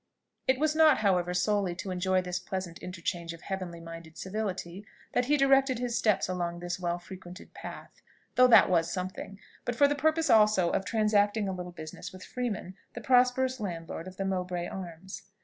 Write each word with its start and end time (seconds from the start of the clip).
It 0.47 0.57
was 0.57 0.75
not, 0.75 0.97
however, 1.01 1.31
solely 1.31 1.75
to 1.75 1.91
enjoy 1.91 2.23
this 2.23 2.39
pleasing 2.39 2.75
interchange 2.81 3.33
of 3.33 3.41
heavenly 3.41 3.79
minded 3.79 4.17
civility 4.17 4.83
that 5.13 5.25
he 5.25 5.37
directed 5.37 5.77
his 5.77 5.95
steps 5.95 6.27
along 6.27 6.57
this 6.57 6.79
well 6.79 6.97
frequented 6.97 7.53
path 7.53 8.01
though 8.33 8.47
that 8.47 8.67
was 8.67 8.91
something, 8.91 9.39
but 9.63 9.75
for 9.75 9.87
the 9.87 9.93
purpose 9.93 10.27
also 10.31 10.71
of 10.71 10.85
transacting 10.85 11.47
a 11.47 11.53
little 11.53 11.71
business 11.71 12.11
with 12.11 12.23
Freeman, 12.25 12.73
the 12.95 13.01
prosperous 13.01 13.59
landlord 13.59 14.07
of 14.07 14.17
the 14.17 14.25
Mowbray 14.25 14.65
Arms. 14.65 15.21